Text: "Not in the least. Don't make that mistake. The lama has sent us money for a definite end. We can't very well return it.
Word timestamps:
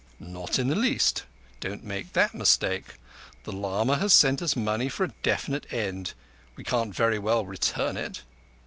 "Not 0.19 0.57
in 0.57 0.67
the 0.67 0.73
least. 0.75 1.25
Don't 1.59 1.83
make 1.83 2.13
that 2.13 2.33
mistake. 2.33 2.95
The 3.43 3.51
lama 3.51 3.97
has 3.97 4.13
sent 4.13 4.41
us 4.41 4.55
money 4.55 4.89
for 4.89 5.03
a 5.03 5.13
definite 5.21 5.71
end. 5.71 6.15
We 6.55 6.63
can't 6.63 6.91
very 6.95 7.19
well 7.19 7.45
return 7.45 7.97
it. 7.97 8.23